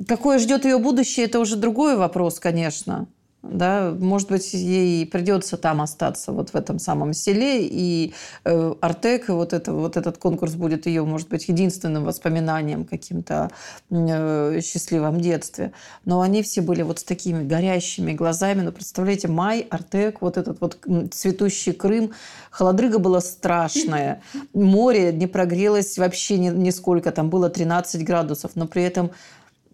Какое 0.08 0.39
ждет 0.39 0.65
ее 0.65 0.77
будущее, 0.77 1.25
это 1.25 1.39
уже 1.39 1.56
другой 1.56 1.96
вопрос, 1.96 2.39
конечно 2.39 3.08
да, 3.41 3.96
может 3.98 4.29
быть, 4.29 4.53
ей 4.53 5.05
придется 5.05 5.55
там 5.55 5.81
остаться, 5.81 6.34
вот 6.34 6.50
в 6.50 6.55
этом 6.55 6.77
самом 6.77 7.13
селе, 7.13 7.65
и 7.65 8.13
э, 8.43 8.74
Артек, 8.81 9.29
вот, 9.29 9.53
это, 9.53 9.72
вот 9.72 9.96
этот 9.96 10.17
конкурс 10.17 10.55
будет 10.55 10.86
ее, 10.88 11.05
может 11.05 11.29
быть, 11.29 11.48
единственным 11.48 12.03
воспоминанием 12.03 12.84
каким-то 12.84 13.50
э, 13.89 14.60
счастливом 14.62 15.22
детстве. 15.22 15.72
Но 16.03 16.19
они 16.19 16.43
все 16.43 16.62
были 16.62 16.81
вот 16.81 17.00
с 17.00 17.03
такими 17.03 17.43
горящими 17.43 18.12
глазами. 18.12 18.62
Ну, 18.62 18.74
представляете, 18.74 19.29
май, 19.29 19.65
Артек, 19.69 20.22
вот 20.22 20.36
этот 20.36 20.60
вот 20.60 20.77
цветущий 21.12 21.72
Крым, 21.72 22.12
холодрыга 22.51 23.00
была 23.00 23.22
страшная, 23.22 24.22
море 24.53 25.13
не 25.13 25.27
прогрелось 25.27 25.98
вообще 25.98 26.38
ни, 26.38 26.50
нисколько, 26.50 27.12
там 27.13 27.29
было 27.29 27.50
13 27.50 28.03
градусов, 28.03 28.51
но 28.55 28.67
при 28.67 28.84
этом 28.84 29.12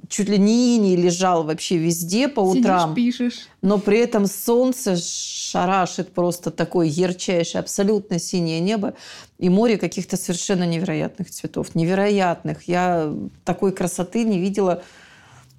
чуть 0.10 0.30
ли 0.30 0.38
не 0.38 0.76
иней 0.76 0.96
лежал 0.96 1.44
вообще 1.44 1.78
везде 1.78 2.28
по 2.28 2.40
утрам. 2.40 2.96
Сидишь, 2.96 3.18
пишешь. 3.18 3.48
Но 3.62 3.78
при 3.78 4.00
этом 4.00 4.28
солнце 4.28 4.96
шарашит 4.98 6.12
просто 6.12 6.52
такое 6.52 6.88
ярчайшее, 6.88 7.60
абсолютно 7.60 8.20
синее 8.20 8.60
небо 8.60 8.94
и 9.38 9.50
море 9.50 9.78
каких-то 9.78 10.18
совершенно 10.18 10.66
невероятных 10.66 11.30
цветов. 11.30 11.76
Невероятных. 11.76 12.64
Я 12.68 13.14
такой 13.44 13.72
красоты 13.72 14.24
не 14.24 14.40
видела 14.40 14.84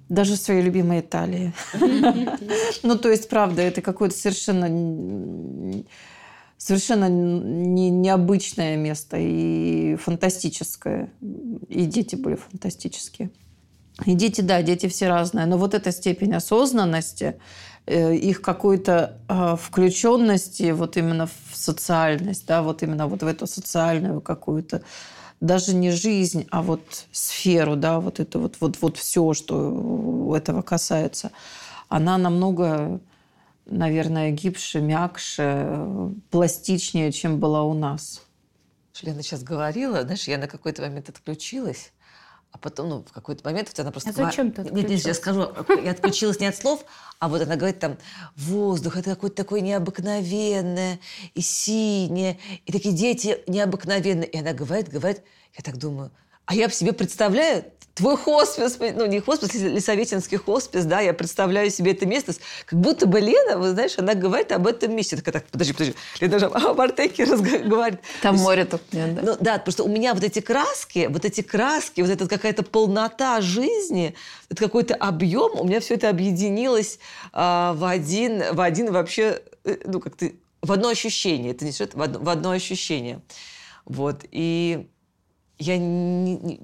даже 0.09 0.35
в 0.35 0.37
своей 0.37 0.61
любимой 0.61 1.01
Италии. 1.01 1.53
Ну, 2.83 2.97
то 2.97 3.09
есть, 3.09 3.27
правда, 3.27 3.61
это 3.61 3.81
какое-то 3.81 4.15
совершенно 4.15 5.83
совершенно 6.57 7.07
не, 7.07 7.89
необычное 7.89 8.77
место 8.77 9.17
и 9.19 9.95
фантастическое. 9.95 11.11
И 11.69 11.85
дети 11.85 12.15
были 12.15 12.35
фантастические. 12.35 13.29
И 14.05 14.13
дети, 14.13 14.41
да, 14.41 14.61
дети 14.61 14.87
все 14.87 15.07
разные, 15.07 15.45
но 15.45 15.57
вот 15.57 15.73
эта 15.73 15.91
степень 15.91 16.33
осознанности, 16.33 17.39
э, 17.87 18.15
их 18.15 18.41
какой-то 18.41 19.17
а, 19.27 19.55
включенности 19.55 20.71
вот 20.71 20.97
именно 20.97 21.25
в 21.27 21.55
социальность, 21.55 22.45
да, 22.45 22.61
вот 22.61 22.83
именно 22.83 23.07
вот 23.07 23.23
в 23.23 23.27
эту 23.27 23.47
социальную 23.47 24.21
какую-то 24.21 24.83
даже 25.39 25.73
не 25.73 25.91
жизнь, 25.91 26.47
а 26.51 26.61
вот 26.61 27.05
сферу, 27.11 27.75
да, 27.75 27.99
вот 27.99 28.19
это 28.19 28.39
вот, 28.39 28.55
вот, 28.59 28.77
вот 28.81 28.97
все, 28.97 29.33
что 29.33 30.33
этого 30.35 30.61
касается, 30.61 31.31
она 31.89 32.17
намного, 32.17 32.99
наверное, 33.65 34.31
гибше, 34.31 34.81
мягче, 34.81 35.79
пластичнее, 36.31 37.11
чем 37.11 37.39
была 37.39 37.63
у 37.63 37.73
нас. 37.73 38.23
Лена 39.03 39.21
сейчас 39.21 39.43
говорила, 39.43 40.01
знаешь, 40.01 40.27
я 40.27 40.39
на 40.39 40.47
какой-то 40.47 40.81
момент 40.81 41.09
отключилась, 41.09 41.91
а 42.51 42.57
потом, 42.57 42.89
ну, 42.89 43.03
в 43.03 43.11
какой-то 43.11 43.43
момент 43.43 43.67
вот 43.69 43.79
она 43.79 43.91
просто... 43.91 44.09
А 44.09 44.13
зачем 44.13 44.51
ты 44.51 44.63
Нет, 44.63 44.89
нет, 44.89 45.05
я 45.05 45.13
скажу, 45.13 45.51
я 45.83 45.91
отключилась 45.91 46.39
не 46.39 46.47
от 46.47 46.55
слов, 46.55 46.85
а 47.19 47.29
вот 47.29 47.41
она 47.41 47.55
говорит 47.55 47.79
там, 47.79 47.97
воздух, 48.35 48.97
это 48.97 49.11
какое-то 49.11 49.35
такое 49.35 49.61
необыкновенное 49.61 50.99
и 51.33 51.41
синее, 51.41 52.39
и 52.65 52.71
такие 52.71 52.95
дети 52.95 53.43
необыкновенные. 53.47 54.27
И 54.27 54.39
она 54.39 54.53
говорит, 54.53 54.89
говорит, 54.89 55.23
я 55.57 55.63
так 55.63 55.77
думаю, 55.77 56.11
а 56.47 56.55
я 56.55 56.67
в 56.67 56.73
себе 56.73 56.93
представляю 56.93 57.65
твой 57.93 58.15
хоспис, 58.15 58.77
ну 58.79 59.05
не 59.05 59.19
хоспис, 59.19 59.53
Лисоветинский 59.53 60.37
хоспис, 60.37 60.85
да, 60.85 61.01
я 61.01 61.13
представляю 61.13 61.69
себе 61.71 61.91
это 61.91 62.05
место, 62.05 62.33
как 62.65 62.79
будто 62.79 63.05
бы 63.05 63.19
Лена, 63.19 63.57
вы 63.57 63.71
знаешь, 63.71 63.97
она 63.97 64.13
говорит 64.13 64.51
об 64.51 64.65
этом 64.67 64.95
месте. 64.95 65.17
Такая, 65.17 65.33
так, 65.33 65.45
подожди, 65.47 65.73
подожди, 65.73 65.95
Лена 66.21 66.39
же 66.39 66.45
об 66.45 66.79
Артеке 66.79 67.25
говорит. 67.25 67.99
Там 68.21 68.37
море 68.37 68.65
тут 68.65 68.81
нет, 68.93 69.15
да? 69.15 69.21
Ну 69.23 69.37
да, 69.39 69.57
потому 69.57 69.71
что 69.73 69.83
у 69.83 69.89
меня 69.89 70.13
вот 70.13 70.23
эти 70.23 70.39
краски, 70.39 71.07
вот 71.09 71.25
эти 71.25 71.41
краски, 71.41 72.01
вот 72.01 72.09
эта 72.09 72.27
какая-то 72.27 72.63
полнота 72.63 73.41
жизни, 73.41 74.15
это 74.49 74.63
какой-то 74.63 74.95
объем, 74.95 75.59
у 75.59 75.65
меня 75.65 75.79
все 75.79 75.95
это 75.95 76.09
объединилось 76.09 76.99
а, 77.33 77.73
в 77.73 77.83
один, 77.83 78.53
в 78.53 78.61
один 78.61 78.91
вообще, 78.91 79.41
э, 79.65 79.77
ну 79.85 79.99
как 79.99 80.15
ты 80.15 80.39
в 80.61 80.71
одно 80.71 80.89
ощущение. 80.89 81.51
Это 81.51 81.65
не 81.65 81.71
сюжет, 81.71 81.95
в 81.95 82.01
одно, 82.01 82.19
в 82.19 82.29
одно 82.29 82.51
ощущение. 82.51 83.21
Вот. 83.85 84.23
И 84.31 84.87
я 85.59 85.77
не, 85.77 86.37
не, 86.37 86.59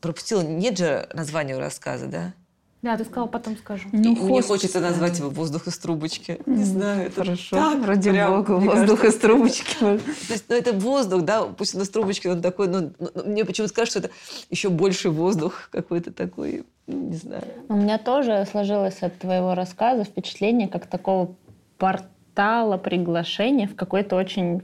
пропустила, 0.00 0.42
нет 0.42 0.78
же 0.78 1.08
названия 1.12 1.56
у 1.56 1.60
рассказа, 1.60 2.06
да? 2.06 2.34
Да, 2.82 2.96
ты 2.96 3.04
сказала, 3.04 3.26
потом 3.26 3.56
скажу. 3.56 3.88
Ну, 3.90 4.14
мне 4.14 4.42
хочется 4.42 4.80
да. 4.80 4.90
назвать 4.90 5.18
его 5.18 5.28
«Воздух 5.28 5.66
из 5.66 5.76
трубочки». 5.76 6.38
Не 6.46 6.62
знаю, 6.62 7.06
это 7.06 7.22
Хорошо. 7.22 7.56
так 7.56 7.84
Ради 7.84 8.10
прям, 8.10 8.36
бога, 8.36 8.52
воздух 8.52 9.00
кажется, 9.00 9.06
из 9.06 9.16
трубочки. 9.16 9.76
То 9.80 10.00
есть, 10.28 10.44
ну, 10.48 10.54
это 10.54 10.72
воздух, 10.72 11.22
да, 11.22 11.46
пусть 11.46 11.74
он 11.74 11.82
из 11.82 11.88
трубочки, 11.88 12.28
он 12.28 12.42
такой, 12.42 12.68
ну, 12.68 12.92
ну, 13.00 13.10
мне 13.24 13.44
почему-то 13.44 13.74
кажется, 13.74 13.98
что 13.98 14.08
это 14.08 14.16
еще 14.50 14.68
больше 14.68 15.10
воздух 15.10 15.68
какой-то 15.72 16.12
такой, 16.12 16.64
ну, 16.86 17.08
не 17.08 17.16
знаю. 17.16 17.42
У 17.68 17.74
меня 17.74 17.98
тоже 17.98 18.46
сложилось 18.48 19.02
от 19.02 19.18
твоего 19.18 19.54
рассказа 19.54 20.04
впечатление 20.04 20.68
как 20.68 20.86
такого 20.86 21.34
портала 21.78 22.76
приглашения 22.76 23.66
в 23.66 23.74
какой-то 23.74 24.14
очень 24.14 24.62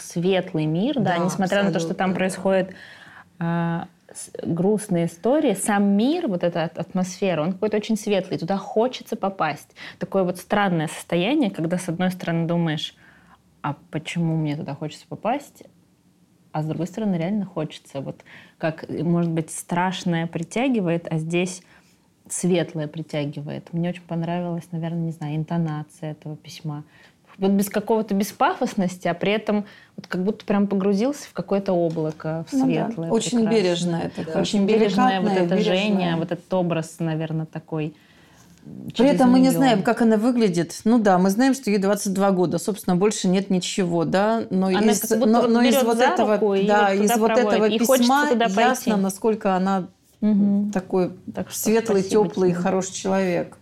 светлый 0.00 0.66
мир, 0.66 0.96
да, 0.96 1.16
Да, 1.16 1.18
несмотря 1.18 1.62
на 1.62 1.72
то, 1.72 1.78
что 1.78 1.94
там 1.94 2.14
происходят 2.14 2.70
а, 3.38 3.88
грустные 4.42 5.06
истории, 5.06 5.54
сам 5.54 5.96
мир, 5.96 6.28
вот 6.28 6.42
эта 6.42 6.64
атмосфера, 6.64 7.42
он 7.42 7.52
какой-то 7.52 7.76
очень 7.76 7.96
светлый, 7.96 8.38
туда 8.38 8.56
хочется 8.56 9.16
попасть. 9.16 9.74
Такое 9.98 10.24
вот 10.24 10.38
странное 10.38 10.88
состояние, 10.88 11.50
когда 11.50 11.78
с 11.78 11.88
одной 11.88 12.10
стороны 12.10 12.46
думаешь, 12.46 12.94
а 13.62 13.76
почему 13.90 14.36
мне 14.36 14.56
туда 14.56 14.74
хочется 14.74 15.06
попасть, 15.08 15.64
а 16.52 16.62
с 16.62 16.66
другой 16.66 16.86
стороны 16.86 17.16
реально 17.16 17.44
хочется. 17.44 18.00
Вот 18.00 18.24
как, 18.56 18.88
может 18.88 19.30
быть, 19.30 19.50
страшное 19.50 20.26
притягивает, 20.26 21.06
а 21.10 21.18
здесь 21.18 21.62
светлое 22.28 22.88
притягивает. 22.88 23.72
Мне 23.72 23.90
очень 23.90 24.02
понравилась, 24.02 24.68
наверное, 24.72 25.00
не 25.00 25.12
знаю, 25.12 25.36
интонация 25.36 26.12
этого 26.12 26.36
письма. 26.36 26.84
Вот 27.38 27.52
без 27.52 27.68
какого-то 27.68 28.14
беспафосности, 28.14 29.06
а 29.06 29.14
при 29.14 29.30
этом 29.32 29.64
вот 29.96 30.08
как 30.08 30.24
будто 30.24 30.44
прям 30.44 30.66
погрузился 30.66 31.28
в 31.28 31.32
какое-то 31.32 31.72
облако, 31.72 32.44
в 32.48 32.52
Ну 32.52 32.66
да, 32.66 32.86
светлое. 32.88 33.10
Очень 33.10 33.38
прекрасное. 33.38 33.62
бережно 33.62 33.96
это. 34.04 34.32
Да. 34.32 34.40
Очень 34.40 34.66
бережная 34.66 35.20
вот 35.20 35.30
эта 35.30 35.54
бережное. 35.54 35.76
Женя, 35.76 36.16
вот 36.16 36.32
этот 36.32 36.52
образ, 36.52 36.96
наверное, 36.98 37.46
такой. 37.46 37.94
При 38.96 39.08
этом 39.08 39.30
мы 39.30 39.38
не 39.40 39.50
знаем, 39.50 39.82
как 39.82 40.02
она 40.02 40.16
выглядит. 40.16 40.80
Ну 40.84 40.98
да, 40.98 41.16
мы 41.18 41.30
знаем, 41.30 41.54
что 41.54 41.70
ей 41.70 41.78
22 41.78 42.30
года. 42.32 42.58
Собственно, 42.58 42.96
больше 42.96 43.28
нет 43.28 43.50
ничего, 43.50 44.04
да. 44.04 44.42
Но 44.50 44.66
Она 44.66 44.90
из, 44.92 45.00
как 45.00 45.18
будто 45.18 45.30
но, 45.30 45.40
вот 45.42 45.50
но 45.50 45.62
из 45.62 45.82
вот 45.82 46.00
этого, 46.00 46.36
да, 46.36 46.38
вот 46.38 46.54
из 47.04 47.16
вот 47.16 47.26
проводит. 47.32 47.52
этого 47.52 47.64
И 47.68 47.78
письма 47.78 48.26
туда 48.28 48.44
ясно, 48.46 48.64
пойти. 48.64 48.90
насколько 48.94 49.54
она 49.54 49.86
Мгм. 50.20 50.72
такой 50.72 51.12
Так 51.32 51.50
что 51.50 51.60
светлый, 51.60 52.02
теплый, 52.02 52.50
тебе. 52.50 52.60
хороший 52.60 52.92
человек. 52.94 53.56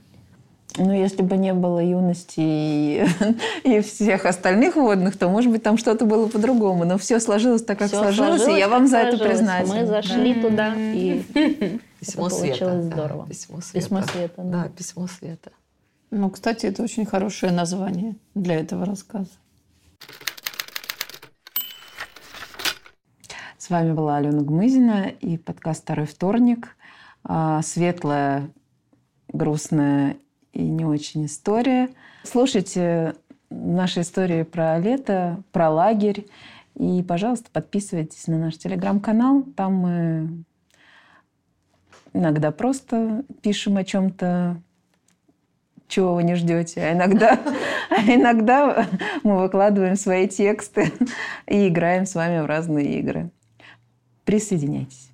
Ну, 0.79 0.93
если 0.93 1.23
бы 1.23 1.37
не 1.37 1.55
было 1.55 1.83
юности 1.83 2.41
и, 2.41 3.07
и 3.65 3.81
всех 3.81 4.27
остальных 4.27 4.77
водных, 4.77 5.17
то, 5.17 5.29
может 5.29 5.51
быть, 5.51 5.63
там 5.63 5.79
что-то 5.79 6.05
было 6.05 6.29
по-другому. 6.29 6.85
Но 6.85 6.99
все 6.99 7.19
сложилось 7.19 7.65
так, 7.65 7.79
как 7.79 7.89
Всё 7.89 7.99
сложилось, 8.03 8.41
и 8.41 8.45
сложилось, 8.45 8.61
я 8.61 8.69
вам 8.69 8.87
за 8.87 8.99
это 8.99 9.19
признательна. 9.19 9.75
Мы 9.75 9.87
зашли 9.87 10.35
туда, 10.35 10.75
и 10.77 11.23
Письмо 12.01 12.27
Это 12.27 12.37
света. 12.37 12.59
получилось 12.59 12.87
да, 12.87 12.95
здорово. 12.95 13.27
письмо 13.27 13.61
света. 13.61 13.87
Письмо 13.87 14.03
света, 14.03 14.43
да. 14.43 14.63
Да, 14.63 14.69
письмо 14.69 15.07
света. 15.07 15.51
Ну, 16.11 16.31
кстати, 16.31 16.67
это 16.67 16.83
очень 16.83 17.07
хорошее 17.07 17.53
название 17.53 18.17
для 18.35 18.57
этого 18.57 18.85
рассказа. 18.85 19.31
С 23.59 23.71
вами 23.71 23.93
была 23.93 24.19
Алена 24.19 24.43
Гмызина 24.43 25.09
и 25.09 25.39
подкаст 25.39 25.83
«Второй 25.83 26.07
вторник». 26.07 26.77
А, 27.25 27.63
Светлая, 27.63 28.51
грустная 29.29 30.17
и 30.57 30.63
не 30.63 30.87
очень 30.87 31.27
история. 31.27 31.91
Слушайте 32.25 33.15
наши 33.51 34.01
истории 34.01 34.43
про 34.43 34.79
лето, 34.79 35.43
про 35.53 35.71
лагерь. 35.71 36.27
И, 36.75 37.03
пожалуйста, 37.03 37.51
подписывайтесь 37.53 38.27
на 38.27 38.39
наш 38.39 38.57
телеграм-канал. 38.57 39.45
Там 39.55 39.75
мы 39.75 40.45
иногда 42.15 42.51
просто 42.51 43.23
пишем 43.43 43.77
о 43.77 43.85
чем-то, 43.85 44.61
чего 45.89 46.15
вы 46.15 46.23
не 46.23 46.35
ждете. 46.35 46.83
А 46.83 46.93
иногда, 46.95 47.39
а 47.91 48.01
иногда 48.03 48.87
мы 49.23 49.39
выкладываем 49.43 49.97
свои 49.97 50.27
тексты 50.27 50.91
и 51.47 51.69
играем 51.69 52.07
с 52.07 52.15
вами 52.15 52.41
в 52.41 52.47
разные 52.47 52.99
игры. 52.99 53.31
Присоединяйтесь. 54.25 55.11